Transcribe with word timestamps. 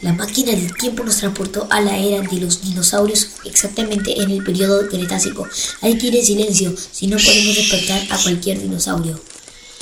La 0.00 0.12
máquina 0.12 0.52
del 0.52 0.72
tiempo 0.76 1.02
nos 1.02 1.16
transportó 1.16 1.66
a 1.70 1.80
la 1.80 1.96
era 1.96 2.20
de 2.20 2.40
los 2.40 2.62
dinosaurios 2.62 3.30
exactamente 3.44 4.22
en 4.22 4.30
el 4.30 4.44
periodo 4.44 4.88
Cretácico. 4.88 5.44
Hay 5.80 5.98
que 5.98 6.06
ir 6.06 6.16
en 6.16 6.24
silencio, 6.24 6.72
si 6.92 7.08
no 7.08 7.16
podemos 7.16 7.56
despertar 7.56 8.02
a 8.08 8.22
cualquier 8.22 8.60
dinosaurio. 8.60 9.20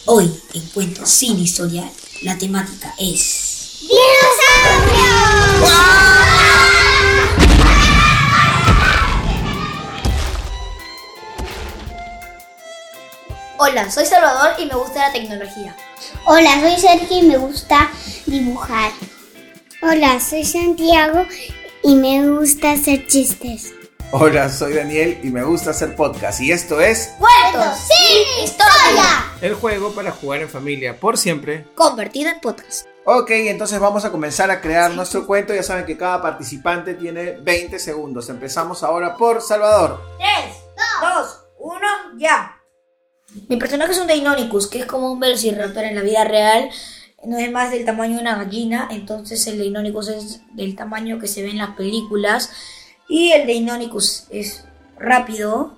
Hoy, 0.06 0.32
en 0.54 0.62
Cuentos 0.68 1.10
sin 1.10 1.38
Historia, 1.38 1.90
la 2.22 2.38
temática 2.38 2.94
es... 2.98 3.82
Hola, 13.58 13.90
soy 13.90 14.06
Salvador 14.06 14.54
y 14.58 14.64
me 14.64 14.76
gusta 14.76 15.08
la 15.08 15.12
tecnología. 15.12 15.76
Hola, 16.24 16.60
soy 16.62 16.80
Sergio 16.80 17.18
y 17.18 17.22
me 17.22 17.36
gusta 17.36 17.90
dibujar. 18.24 18.92
Hola, 19.88 20.18
soy 20.18 20.44
Santiago 20.44 21.24
y 21.84 21.94
me 21.94 22.28
gusta 22.28 22.72
hacer 22.72 23.06
chistes. 23.06 23.72
Hola, 24.10 24.48
soy 24.48 24.74
Daniel 24.74 25.20
y 25.22 25.28
me 25.28 25.44
gusta 25.44 25.70
hacer 25.70 25.94
podcast. 25.94 26.40
Y 26.40 26.50
esto 26.50 26.80
es 26.80 27.14
¡Cuentos 27.20 27.78
sin 27.86 28.44
historia! 28.44 29.32
el 29.40 29.54
juego 29.54 29.92
para 29.92 30.10
jugar 30.10 30.40
en 30.42 30.48
familia 30.48 30.98
por 30.98 31.16
siempre. 31.16 31.68
Convertido 31.76 32.30
en 32.30 32.40
podcast. 32.40 32.84
Ok, 33.04 33.30
entonces 33.30 33.78
vamos 33.78 34.04
a 34.04 34.10
comenzar 34.10 34.50
a 34.50 34.60
crear 34.60 34.90
nuestro 34.90 35.24
cuento. 35.24 35.54
Ya 35.54 35.62
saben 35.62 35.86
que 35.86 35.96
cada 35.96 36.20
participante 36.20 36.94
tiene 36.94 37.36
20 37.40 37.78
segundos. 37.78 38.28
Empezamos 38.28 38.82
ahora 38.82 39.16
por 39.16 39.40
Salvador. 39.40 40.00
3, 40.18 40.56
2, 41.16 41.44
1, 41.60 41.80
ya. 42.18 42.60
Mi 43.48 43.56
personaje 43.56 43.92
es 43.92 43.98
un 43.98 44.08
Deinonychus, 44.08 44.66
que 44.66 44.80
es 44.80 44.86
como 44.86 45.12
un 45.12 45.20
velociraptor 45.20 45.84
en 45.84 45.94
la 45.94 46.02
vida 46.02 46.24
real. 46.24 46.70
No 47.26 47.38
es 47.38 47.50
más 47.50 47.72
del 47.72 47.84
tamaño 47.84 48.14
de 48.14 48.20
una 48.20 48.36
gallina, 48.36 48.86
entonces 48.88 49.44
el 49.48 49.58
Deinonychus 49.58 50.08
es 50.08 50.40
del 50.52 50.76
tamaño 50.76 51.18
que 51.18 51.26
se 51.26 51.42
ve 51.42 51.50
en 51.50 51.58
las 51.58 51.70
películas. 51.70 52.52
Y 53.08 53.32
el 53.32 53.48
Deinonychus 53.48 54.28
es 54.30 54.64
rápido 54.96 55.76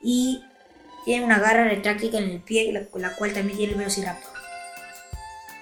y 0.00 0.42
tiene 1.04 1.26
una 1.26 1.38
garra 1.38 1.64
retráctica 1.64 2.16
en 2.16 2.30
el 2.30 2.40
pie, 2.40 2.72
la, 2.72 2.86
con 2.86 3.02
la 3.02 3.14
cual 3.16 3.34
también 3.34 3.58
tiene 3.58 3.72
el 3.74 3.78
velociraptor. 3.78 4.32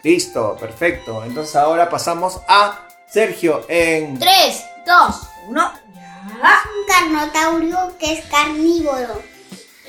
Listo, 0.05 0.56
perfecto. 0.61 1.25
Entonces 1.25 1.56
ahora 1.56 1.91
pasamos 1.91 2.41
a 2.47 2.86
Sergio 3.11 3.64
en 3.69 4.20
3, 4.20 4.64
2, 4.86 5.17
1, 5.48 5.73
ya. 5.92 6.25
Un 6.31 6.86
carnotaurio 6.86 7.98
que 7.98 8.12
es 8.12 8.25
carnívoro 8.27 9.20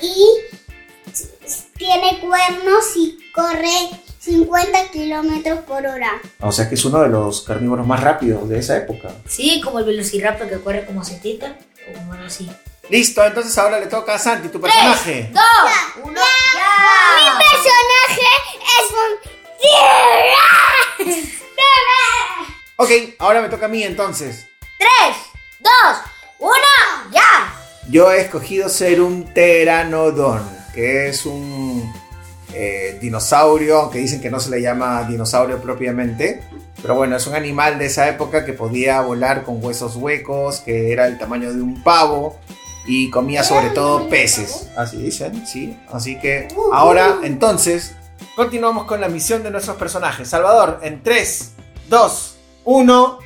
y 0.02 0.24
tiene 1.76 2.18
cuernos 2.20 2.96
y 2.96 3.18
corre 3.32 3.90
50 4.18 4.90
kilómetros 4.90 5.60
por 5.60 5.86
hora. 5.86 6.20
O 6.40 6.52
sea 6.52 6.68
que 6.68 6.74
es 6.74 6.84
uno 6.84 7.00
de 7.00 7.08
los 7.08 7.42
carnívoros 7.42 7.86
más 7.86 8.00
rápidos 8.00 8.48
de 8.48 8.58
esa 8.58 8.76
época. 8.76 9.10
Sí, 9.26 9.60
como 9.64 9.78
el 9.78 9.84
velociraptor 9.84 10.48
que 10.48 10.58
corre 10.60 10.84
como 10.84 11.04
setita 11.04 11.56
o 11.88 11.92
como 11.98 12.12
algo 12.12 12.26
así. 12.26 12.50
Listo, 12.90 13.24
entonces 13.24 13.56
ahora 13.58 13.78
le 13.78 13.86
toca 13.86 14.14
a 14.14 14.18
Santi, 14.18 14.48
tu 14.48 14.60
personaje. 14.60 15.30
2, 15.32 15.42
1, 16.04 16.14
ya. 16.14 16.22
Mi 17.16 17.30
personaje 17.38 18.26
es 18.56 18.90
un 18.90 19.38
Ok, 22.80 22.90
ahora 23.18 23.42
me 23.42 23.48
toca 23.48 23.66
a 23.66 23.68
mí 23.68 23.82
entonces. 23.82 24.46
3, 24.78 25.16
2, 25.58 25.70
1, 26.38 26.54
ya. 27.10 27.54
Yo 27.90 28.12
he 28.12 28.20
escogido 28.20 28.68
ser 28.68 29.00
un 29.00 29.24
pteranodón, 29.24 30.48
que 30.72 31.08
es 31.08 31.26
un 31.26 31.92
eh, 32.54 32.98
dinosaurio, 33.00 33.78
aunque 33.78 33.98
dicen 33.98 34.20
que 34.20 34.30
no 34.30 34.40
se 34.40 34.50
le 34.50 34.60
llama 34.60 35.04
dinosaurio 35.04 35.60
propiamente. 35.60 36.42
Pero 36.80 36.94
bueno, 36.94 37.16
es 37.16 37.26
un 37.26 37.34
animal 37.34 37.78
de 37.78 37.86
esa 37.86 38.08
época 38.08 38.44
que 38.44 38.52
podía 38.52 39.00
volar 39.00 39.44
con 39.44 39.62
huesos 39.64 39.96
huecos, 39.96 40.60
que 40.60 40.92
era 40.92 41.06
el 41.06 41.18
tamaño 41.18 41.52
de 41.52 41.60
un 41.60 41.82
pavo 41.82 42.38
y 42.86 43.10
comía 43.10 43.42
sobre 43.44 43.70
todo 43.70 44.08
peces. 44.08 44.68
Así 44.76 44.96
dicen, 44.96 45.46
sí. 45.46 45.76
Así 45.92 46.18
que 46.18 46.48
ahora, 46.72 47.18
entonces, 47.22 47.94
continuamos 48.36 48.86
con 48.86 49.00
la 49.00 49.08
misión 49.08 49.42
de 49.42 49.50
nuestros 49.50 49.76
personajes. 49.76 50.28
Salvador, 50.28 50.80
en 50.82 51.02
3, 51.02 51.52
2, 51.88 52.36
1. 52.64 53.18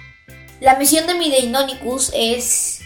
La 0.61 0.79
misión 0.79 1.07
de 1.07 1.15
mi 1.15 1.31
Deinonychus 1.31 2.13
es 2.15 2.81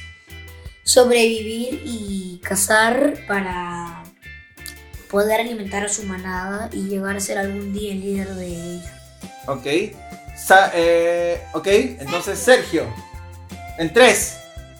sobrevivir 0.82 1.82
y 1.84 2.40
cazar 2.42 3.14
para 3.26 3.75
poder 5.10 5.40
alimentar 5.40 5.84
a 5.84 5.88
su 5.88 6.02
manada 6.04 6.68
y 6.72 6.88
llegar 6.88 7.16
a 7.16 7.20
ser 7.20 7.38
algún 7.38 7.72
día 7.72 7.92
el 7.92 8.00
líder 8.00 8.28
de 8.34 8.46
ella. 8.46 9.00
Ok. 9.46 9.66
Sa- 10.36 10.70
eh, 10.74 11.42
ok, 11.54 11.66
entonces 11.66 12.38
Sergio. 12.38 12.84
En 13.78 13.92
3, 13.92 14.36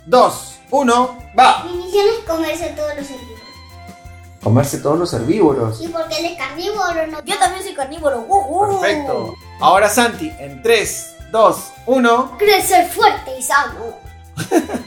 2, 0.07 0.59
1, 0.71 1.19
va. 1.39 1.65
Mi 1.65 1.77
misión 1.85 2.05
es 2.19 2.25
comerse 2.27 2.69
todos 2.71 2.95
los 2.97 3.11
herbívoros. 3.11 3.41
Comerse 4.43 4.79
todos 4.79 4.99
los 4.99 5.13
herbívoros. 5.13 5.83
Y 5.83 5.89
porque 5.89 6.19
él 6.19 6.27
es 6.27 6.39
carnívoro, 6.39 7.07
no 7.09 7.23
Yo 7.25 7.39
también 7.39 7.63
soy 7.65 7.75
carnívoro. 7.75 8.21
¡Woohoo! 8.21 8.81
Perfecto. 8.81 9.35
Ahora 9.61 9.89
Santi, 9.89 10.31
en 10.39 10.63
3, 10.63 11.15
2, 11.33 11.57
1. 11.87 12.37
crecer 12.39 12.89
fuerte 12.89 13.39
y 13.39 13.43
sano. 13.43 13.97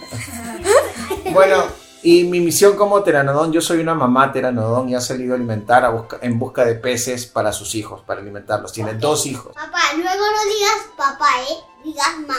Bueno, 1.34 1.64
y 2.04 2.24
mi 2.24 2.40
misión 2.40 2.76
como 2.78 3.04
teranodón, 3.04 3.52
yo 3.52 3.62
soy 3.62 3.80
una 3.80 3.94
mamá 3.94 4.32
teranodón 4.32 4.90
y 4.90 4.96
ha 4.96 5.02
salido 5.02 5.34
a 5.34 5.38
alimentar 5.38 5.84
a 5.86 5.90
busca- 5.90 6.20
en 6.22 6.40
busca 6.40 6.64
de 6.66 6.76
peces 6.76 7.26
para 7.26 7.52
sus 7.52 7.76
hijos, 7.76 8.02
para 8.06 8.22
alimentarlos. 8.22 8.72
Tiene 8.72 8.94
dos 8.94 9.26
hijos. 9.26 9.54
Papá, 9.56 9.80
luego 9.96 10.10
no 10.26 10.54
digas 10.54 10.88
papá, 10.98 11.30
¿eh? 11.50 11.56
Digas 11.84 12.18
mamá. 12.20 12.36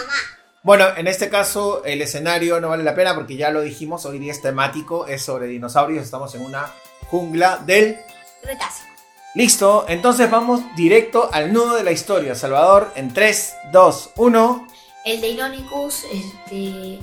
Bueno, 0.63 0.87
en 0.97 1.07
este 1.07 1.31
caso 1.31 1.83
el 1.85 2.03
escenario 2.03 2.61
no 2.61 2.69
vale 2.69 2.85
la 2.85 2.95
pena 2.95 3.15
porque 3.15 3.37
ya 3.37 3.51
lo 3.51 3.63
dijimos, 3.63 4.05
hoy 4.05 4.19
día 4.19 4.33
es 4.33 4.43
temático, 4.43 5.07
es 5.07 5.23
sobre 5.23 5.47
dinosaurios, 5.47 6.05
estamos 6.05 6.35
en 6.35 6.45
una 6.45 6.71
jungla 7.11 7.59
del... 7.65 7.99
Cretácico. 8.43 8.89
Listo, 9.35 9.85
entonces 9.89 10.31
vamos 10.31 10.61
directo 10.77 11.31
al 11.33 11.53
nudo 11.53 11.77
de 11.77 11.85
la 11.85 11.93
historia. 11.93 12.35
Salvador, 12.35 12.93
en 12.97 13.15
3, 13.15 13.55
2, 13.73 14.11
1. 14.17 14.67
El 15.05 15.21
Deinonychus 15.21 16.05
este, 16.13 16.99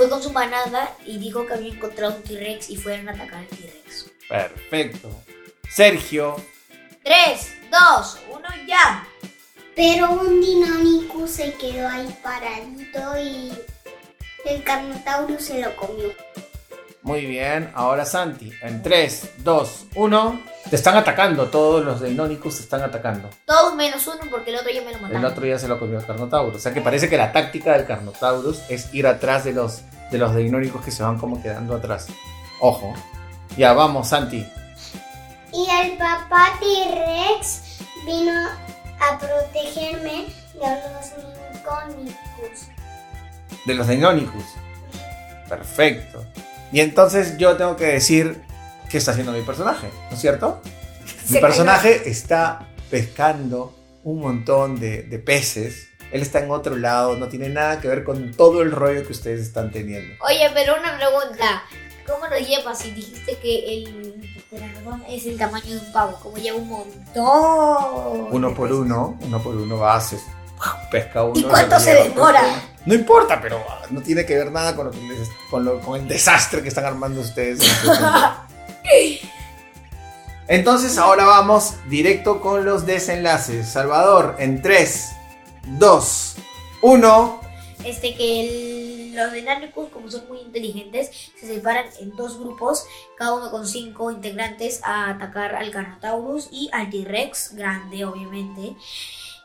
fue 0.00 0.08
con 0.08 0.22
su 0.22 0.32
manada 0.32 0.96
y 1.04 1.18
dijo 1.18 1.44
que 1.44 1.52
había 1.52 1.74
encontrado 1.74 2.16
un 2.16 2.22
T-Rex 2.22 2.70
y 2.70 2.76
fueron 2.76 3.10
a 3.10 3.12
atacar 3.12 3.40
al 3.40 3.46
T-Rex. 3.48 4.06
Perfecto. 4.30 5.10
Sergio, 5.68 6.36
3, 7.04 7.52
2, 7.70 8.18
1, 8.30 8.48
ya. 8.66 9.06
Pero 9.76 10.12
un 10.12 10.40
Deinonychus 10.40 11.30
se 11.30 11.52
quedó 11.52 11.86
ahí 11.86 12.08
paradito 12.22 13.20
y 13.22 13.52
el 14.46 14.64
Carnotaurus 14.64 15.44
se 15.44 15.60
lo 15.60 15.76
comió. 15.76 16.08
muy 17.02 17.26
bien. 17.26 17.70
Ahora 17.74 18.06
Santi, 18.06 18.50
en 18.62 18.82
3, 18.82 19.32
2, 19.44 19.86
1. 19.96 20.42
Te 20.70 20.76
están 20.76 20.96
atacando, 20.96 21.46
todos 21.48 21.84
los 21.84 22.00
Deinonychus 22.00 22.56
te 22.58 22.62
están 22.62 22.82
atacando. 22.82 23.28
Todos 23.44 23.74
menos 23.74 24.06
uno 24.06 24.20
porque 24.30 24.50
el 24.50 24.56
otro 24.58 24.70
ya 24.70 24.80
me 24.82 24.92
lo 24.92 24.96
El 24.98 25.02
mataron. 25.02 25.24
otro 25.24 25.44
ya 25.44 25.58
se 25.58 25.66
lo 25.66 25.80
comió 25.80 25.98
el 25.98 26.06
Carnotaurus. 26.06 26.54
O 26.54 26.58
sea 26.60 26.72
que 26.72 26.80
parece 26.80 27.08
que 27.08 27.16
la 27.16 27.32
táctica 27.32 27.72
del 27.72 27.86
Carnotaurus 27.86 28.62
es 28.68 28.94
ir 28.94 29.08
atrás 29.08 29.42
de 29.42 29.52
los, 29.52 29.82
de 30.12 30.18
los 30.18 30.32
Deinonychus 30.32 30.84
que 30.84 30.92
se 30.92 31.02
van 31.02 31.18
como 31.18 31.42
quedando 31.42 31.74
atrás. 31.74 32.06
Ojo. 32.60 32.94
Ya, 33.56 33.72
vamos, 33.72 34.08
Santi. 34.10 34.46
Y 35.52 35.66
el 35.82 35.98
papá 35.98 36.52
T-Rex 36.60 37.62
vino 38.06 38.32
a 39.00 39.18
protegerme 39.18 40.26
de 40.54 40.60
los 40.60 41.52
Micónicos. 41.52 42.68
De 43.66 43.74
los 43.74 43.88
Deinonychus. 43.88 44.44
Perfecto. 45.48 46.24
Y 46.70 46.78
entonces 46.78 47.36
yo 47.38 47.56
tengo 47.56 47.74
que 47.74 47.86
decir 47.86 48.40
qué 48.90 48.98
está 48.98 49.12
haciendo 49.12 49.32
mi 49.32 49.42
personaje, 49.42 49.88
¿no 50.10 50.14
es 50.16 50.20
cierto? 50.20 50.60
Mi 51.28 51.38
personaje 51.40 52.08
está 52.08 52.68
pescando 52.90 53.76
un 54.04 54.20
montón 54.20 54.78
de, 54.80 55.02
de 55.04 55.18
peces. 55.18 55.88
Él 56.12 56.22
está 56.22 56.40
en 56.40 56.50
otro 56.50 56.76
lado, 56.76 57.16
no 57.16 57.28
tiene 57.28 57.48
nada 57.48 57.80
que 57.80 57.86
ver 57.88 58.02
con 58.02 58.32
todo 58.32 58.62
el 58.62 58.72
rollo 58.72 59.04
que 59.06 59.12
ustedes 59.12 59.40
están 59.40 59.70
teniendo. 59.70 60.12
Oye, 60.24 60.50
pero 60.54 60.74
una 60.78 60.96
pregunta. 60.96 61.62
¿Cómo 62.06 62.26
lo 62.26 62.36
llevas 62.38 62.78
si 62.80 62.90
dijiste 62.90 63.36
que 63.38 63.84
el 63.84 64.42
pteranodón 64.50 65.04
es 65.08 65.24
el 65.26 65.38
tamaño 65.38 65.66
de 65.74 65.78
un 65.78 65.92
pavo? 65.92 66.18
Como 66.20 66.36
lleva 66.38 66.56
un 66.58 66.68
montón. 66.68 68.28
Uno 68.32 68.54
por 68.54 68.72
uno, 68.72 69.16
uno 69.20 69.40
por 69.42 69.54
uno 69.54 69.78
va, 69.78 70.00
se 70.00 70.18
pesca 70.90 71.22
uno. 71.22 71.38
¿Y 71.38 71.44
cuánto 71.44 71.78
se 71.78 71.94
demora? 71.94 72.42
No 72.86 72.94
importa, 72.94 73.40
pero 73.40 73.62
no 73.90 74.00
tiene 74.02 74.26
que 74.26 74.36
ver 74.36 74.50
nada 74.50 74.74
con, 74.74 74.86
lo 74.86 74.90
que 74.90 74.98
les- 75.02 75.28
con, 75.50 75.64
lo- 75.64 75.80
con 75.80 76.00
el 76.00 76.08
desastre 76.08 76.62
que 76.62 76.68
están 76.68 76.86
armando 76.86 77.20
ustedes. 77.20 77.60
Entonces 80.48 80.98
ahora 80.98 81.24
vamos 81.26 81.74
directo 81.88 82.40
con 82.40 82.64
los 82.64 82.84
desenlaces. 82.86 83.68
Salvador, 83.68 84.36
en 84.38 84.62
3, 84.62 85.10
2, 85.78 86.36
1. 86.82 87.40
Este 87.84 88.14
que 88.14 88.40
el- 88.40 89.14
los 89.16 89.32
Deinonychus, 89.32 89.88
como 89.90 90.10
son 90.10 90.26
muy 90.28 90.40
inteligentes, 90.40 91.10
se 91.38 91.46
separan 91.46 91.86
en 92.00 92.14
dos 92.16 92.38
grupos, 92.38 92.84
cada 93.16 93.34
uno 93.34 93.50
con 93.50 93.66
cinco 93.66 94.10
integrantes, 94.10 94.80
a 94.84 95.10
atacar 95.10 95.54
al 95.54 95.70
Carnotaurus 95.70 96.48
y 96.50 96.68
al 96.72 96.90
T-Rex, 96.90 97.54
grande 97.54 98.04
obviamente. 98.04 98.76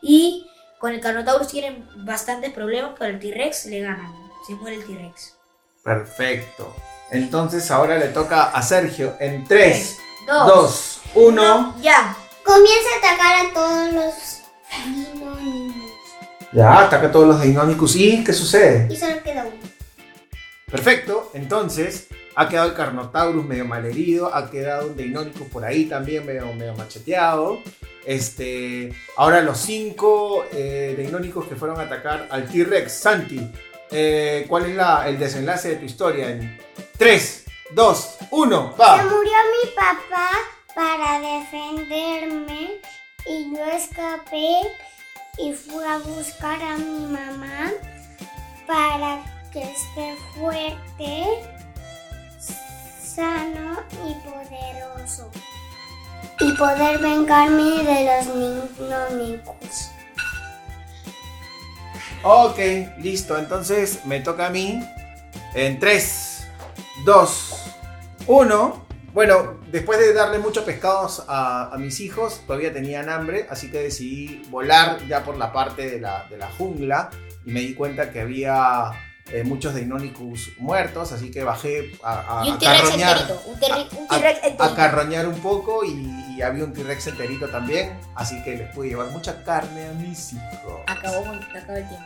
Y 0.02 0.48
Con 0.78 0.92
el 0.94 1.00
Carnotaurus 1.00 1.48
tienen 1.48 1.88
bastantes 2.06 2.52
problemas, 2.52 2.92
pero 3.00 3.12
el 3.12 3.20
T-Rex 3.20 3.66
le 3.68 3.80
ganan. 3.80 4.14
Se 4.46 4.54
muere 4.56 4.76
el 4.76 4.86
T-Rex. 4.86 5.36
Perfecto. 5.84 6.76
Entonces 7.16 7.70
ahora 7.72 7.98
le 7.98 8.08
toca 8.10 8.46
a 8.46 8.62
Sergio 8.62 9.16
en 9.20 9.44
3, 9.46 9.98
dos, 10.28 10.48
2, 10.48 11.02
1. 11.16 11.76
Ya. 11.82 12.16
Comienza 12.44 12.90
a 12.94 12.98
atacar 12.98 13.46
a 13.46 13.54
todos 13.54 13.94
los 13.94 14.14
Deinonychus. 14.70 15.92
Ya, 16.54 16.80
ataca 16.82 17.08
a 17.08 17.12
todos 17.12 17.28
los 17.28 17.42
Deinonychus. 17.42 17.96
¿Y 17.96 18.24
qué 18.24 18.34
sucede? 18.34 18.88
Y 18.92 18.96
solo 18.96 19.22
queda 19.24 19.44
uno. 19.46 19.56
Perfecto. 20.70 21.32
Entonces 21.34 22.08
ha 22.36 22.48
quedado 22.50 22.70
el 22.70 22.76
Carnotaurus 22.76 23.46
medio 23.46 23.66
malherido. 23.66 24.34
Ha 24.34 24.50
quedado 24.50 24.88
un 24.88 24.96
Deinonychus 24.96 25.48
por 25.48 25.66
ahí 25.66 25.86
también 25.86 26.26
medio, 26.26 26.52
medio 26.54 26.74
macheteado. 26.76 27.60
Este, 28.06 28.94
ahora 29.18 29.42
los 29.42 29.58
cinco 29.58 30.46
eh, 30.54 30.94
Deinonychus 30.96 31.48
que 31.48 31.56
fueron 31.56 31.80
a 31.80 31.84
atacar 31.84 32.28
al 32.30 32.46
T-Rex. 32.48 32.92
Santi, 32.92 33.50
eh, 33.90 34.46
¿cuál 34.48 34.66
es 34.68 34.76
la- 34.76 35.08
el 35.10 35.18
desenlace 35.18 35.70
de 35.70 35.76
tu 35.78 35.86
historia? 35.86 36.30
En 36.30 36.60
3, 36.98 37.44
2, 37.72 38.18
1, 38.32 38.74
Se 38.76 38.82
va. 38.82 39.04
murió 39.04 39.34
mi 39.64 39.70
papá 39.76 40.30
para 40.74 41.20
defenderme 41.20 42.80
y 43.28 43.56
yo 43.56 43.66
escapé 43.66 44.62
y 45.38 45.52
fui 45.54 45.84
a 45.84 45.98
buscar 45.98 46.62
a 46.62 46.78
mi 46.78 47.06
mamá 47.08 47.72
para 48.66 49.22
que 49.52 49.64
esté 49.64 50.16
fuerte, 50.38 51.26
sano 53.04 53.80
y 54.08 54.14
poderoso. 54.28 55.30
Y 56.40 56.52
poder 56.54 57.00
vengarme 57.00 57.84
de 57.84 58.06
los 58.06 58.78
Deinonychus. 58.78 59.92
Ok, 62.24 62.58
listo. 62.98 63.38
Entonces 63.38 64.06
me 64.06 64.20
toca 64.20 64.48
a 64.48 64.50
mí. 64.50 64.82
En 65.54 65.80
3, 65.80 66.25
2, 67.06 67.54
1. 68.28 68.86
Bueno, 69.14 69.60
después 69.72 69.98
de 70.00 70.12
darle 70.14 70.40
muchos 70.40 70.64
pescados 70.66 71.24
a, 71.28 71.74
a 71.74 71.78
mis 71.78 72.00
hijos, 72.02 72.42
todavía 72.46 72.74
tenían 72.74 73.10
hambre, 73.10 73.48
así 73.50 73.72
que 73.72 73.78
decidí 73.82 74.42
volar 74.50 75.00
ya 75.08 75.24
por 75.24 75.38
la 75.38 75.54
parte 75.54 75.90
de 75.90 76.02
la, 76.02 76.26
de 76.30 76.38
la 76.38 76.50
jungla 76.58 77.12
y 77.46 77.52
me 77.52 77.62
di 77.62 77.76
cuenta 77.76 78.12
que 78.12 78.20
había 78.22 78.92
eh, 79.32 79.44
muchos 79.46 79.74
Deinonychus 79.74 80.54
muertos, 80.58 81.14
así 81.14 81.32
que 81.32 81.44
bajé 81.44 81.94
a, 82.04 82.42
a, 82.42 82.46
Y 82.46 82.50
un 82.50 82.56
a 82.56 82.60
carroñar, 82.60 83.18
enterito. 83.20 83.98
Un 83.98 84.56
a- 84.60 84.76
carroñar 84.76 85.28
un 85.28 85.40
poco 85.40 85.86
y, 85.86 85.92
y 86.36 86.42
había 86.42 86.66
un 86.66 86.74
T-Rex 86.74 87.08
enterito 87.08 87.48
también, 87.48 87.98
así 88.16 88.44
que 88.44 88.58
les 88.58 88.74
pude 88.76 88.90
llevar 88.90 89.08
mucha 89.12 89.44
carne 89.46 89.88
a 89.88 89.92
mis 89.94 90.34
hijos. 90.34 90.82
Acabó, 90.88 91.18
acabó 91.20 91.78
el 91.78 91.88
tiempo. 91.88 92.06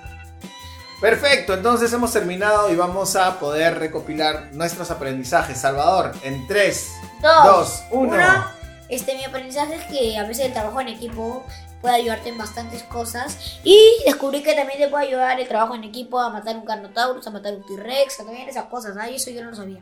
Perfecto, 1.01 1.53
entonces 1.53 1.93
hemos 1.93 2.11
terminado 2.11 2.69
y 2.71 2.75
vamos 2.75 3.15
a 3.15 3.39
poder 3.39 3.79
recopilar 3.79 4.49
nuestros 4.53 4.91
aprendizajes. 4.91 5.57
Salvador, 5.59 6.11
en 6.23 6.45
3, 6.47 6.91
Dos, 7.21 7.45
2, 7.45 7.83
1. 7.91 8.13
uno. 8.15 8.45
Este, 8.89 9.15
mi 9.15 9.23
aprendizaje 9.23 9.75
es 9.75 9.85
que 9.85 10.17
a 10.17 10.23
veces 10.23 10.47
el 10.47 10.53
trabajo 10.53 10.81
en 10.81 10.89
equipo 10.89 11.45
puede 11.81 11.95
ayudarte 11.95 12.29
en 12.29 12.37
bastantes 12.37 12.83
cosas. 12.83 13.59
Y 13.63 13.79
descubrí 14.05 14.43
que 14.43 14.53
también 14.55 14.79
te 14.79 14.89
puede 14.89 15.07
ayudar 15.07 15.39
el 15.39 15.47
trabajo 15.47 15.73
en 15.75 15.85
equipo 15.85 16.19
a 16.19 16.29
matar 16.31 16.57
un 16.57 16.65
Carnotaurus, 16.65 17.25
a 17.27 17.31
matar 17.31 17.53
un 17.53 17.65
T-Rex, 17.65 18.19
a 18.19 18.25
también 18.25 18.49
esas 18.49 18.65
cosas. 18.65 18.97
¿ah? 18.99 19.09
Y 19.09 19.15
eso 19.15 19.29
yo 19.29 19.41
no 19.43 19.51
lo 19.51 19.55
sabía. 19.55 19.81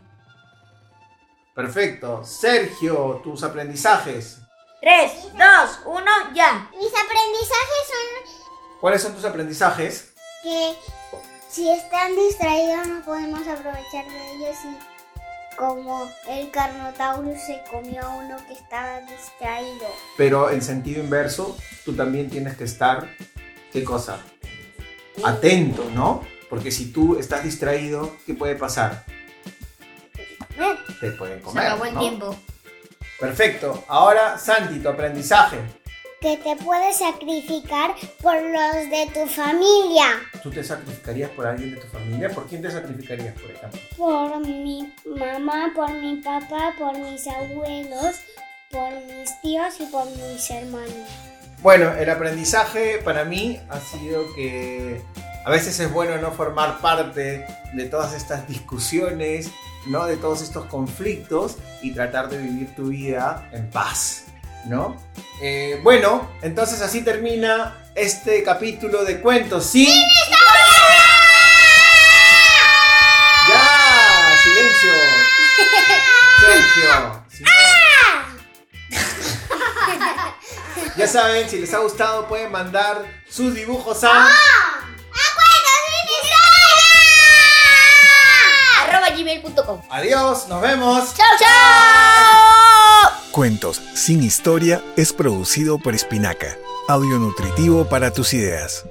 Perfecto. 1.55 2.23
Sergio, 2.23 3.21
tus 3.23 3.41
aprendizajes. 3.41 4.37
3, 4.81 5.11
2, 5.33 5.39
1, 5.85 6.05
ya. 6.35 6.69
Mis 6.77 6.89
aprendizajes 6.91 7.87
son 7.87 8.47
¿Cuáles 8.79 9.01
son 9.01 9.13
tus 9.15 9.25
aprendizajes? 9.25 10.13
que 10.43 10.75
si 11.49 11.69
están 11.69 12.15
distraídos 12.15 12.87
no 12.87 13.01
podemos 13.03 13.41
aprovechar 13.47 14.05
de 14.09 14.31
ellos 14.35 14.57
y 14.65 15.55
como 15.55 16.07
el 16.29 16.51
Carnotaurus 16.51 17.39
se 17.41 17.61
comió 17.71 18.03
a 18.05 18.09
uno 18.15 18.37
que 18.47 18.53
estaba 18.53 19.01
distraído. 19.01 19.87
Pero 20.15 20.51
en 20.51 20.61
sentido 20.61 21.01
inverso, 21.03 21.57
tú 21.83 21.95
también 21.95 22.29
tienes 22.29 22.55
que 22.57 22.63
estar, 22.65 23.09
¿qué 23.73 23.83
cosa? 23.83 24.19
Atento, 25.23 25.89
¿no? 25.95 26.21
Porque 26.49 26.69
si 26.71 26.91
tú 26.91 27.17
estás 27.17 27.43
distraído, 27.43 28.15
¿qué 28.25 28.33
puede 28.35 28.55
pasar? 28.55 29.03
Te 30.99 31.11
pueden 31.11 31.39
Se 31.39 31.43
comer. 31.43 31.65
acabó 31.65 31.85
el 31.85 31.93
¿no? 31.95 31.99
tiempo. 31.99 32.35
Perfecto. 33.19 33.83
Ahora, 33.87 34.37
Santi, 34.37 34.79
tu 34.79 34.89
aprendizaje. 34.89 35.57
Que 36.19 36.35
te 36.37 36.55
puedes 36.55 36.97
sacrificar 36.97 37.93
por 38.21 38.41
los 38.41 38.89
de 38.89 39.07
tu 39.13 39.27
familia. 39.27 40.05
¿Tú 40.41 40.49
te 40.49 40.63
sacrificarías 40.63 41.29
por 41.29 41.45
alguien 41.45 41.75
de 41.75 41.77
tu 41.77 41.87
familia? 41.87 42.29
¿Por 42.29 42.47
quién 42.47 42.63
te 42.63 42.71
sacrificarías, 42.71 43.33
por 43.39 43.51
ejemplo? 43.51 43.79
Por 43.95 44.39
mi 44.39 44.91
mamá, 45.05 45.71
por 45.75 45.91
mi 45.93 46.15
papá, 46.17 46.73
por 46.77 46.97
mis 46.97 47.27
abuelos, 47.27 48.15
por 48.71 48.91
mis 49.05 49.41
tíos 49.41 49.75
y 49.79 49.85
por 49.85 50.05
mis 50.05 50.49
hermanos. 50.49 51.07
Bueno, 51.61 51.91
el 51.93 52.09
aprendizaje 52.09 52.99
para 53.03 53.23
mí 53.23 53.59
ha 53.69 53.79
sido 53.79 54.23
que 54.35 55.01
a 55.45 55.51
veces 55.51 55.79
es 55.79 55.91
bueno 55.91 56.17
no 56.17 56.31
formar 56.31 56.79
parte 56.81 57.45
de 57.73 57.85
todas 57.85 58.13
estas 58.13 58.47
discusiones, 58.47 59.51
¿no? 59.87 60.05
De 60.05 60.17
todos 60.17 60.41
estos 60.41 60.65
conflictos 60.65 61.57
y 61.81 61.93
tratar 61.93 62.29
de 62.29 62.39
vivir 62.39 62.75
tu 62.75 62.87
vida 62.87 63.47
en 63.53 63.69
paz, 63.69 64.25
¿no? 64.65 64.97
Eh, 65.41 65.79
bueno, 65.83 66.31
entonces 66.41 66.81
así 66.81 67.01
termina 67.03 67.75
este 67.95 68.43
capítulo 68.43 69.03
de 69.05 69.21
cuentos 69.21 69.65
sin... 69.67 69.87
¡Ya! 73.47 74.35
¡Silencio! 74.43 74.91
Sergio. 76.39 77.25
si 77.29 77.43
no- 77.43 77.49
Ya 80.97 81.07
saben, 81.07 81.47
si 81.49 81.59
les 81.59 81.73
ha 81.73 81.79
gustado 81.79 82.27
pueden 82.27 82.51
mandar 82.51 83.05
sus 83.29 83.53
dibujos 83.53 84.03
a... 84.03 84.27
Arroba 88.83 89.09
gmail.com. 89.15 89.81
Adiós, 89.91 90.47
nos 90.47 90.61
vemos. 90.61 91.13
¡Chao, 91.15 91.37
chao! 91.39 92.36
Cuentos 93.37 93.79
sin 93.93 94.23
historia 94.23 94.81
es 94.95 95.13
producido 95.13 95.77
por 95.77 95.93
Espinaca, 95.93 96.57
audio 96.87 97.19
nutritivo 97.19 97.87
para 97.87 98.11
tus 98.11 98.33
ideas. 98.33 98.87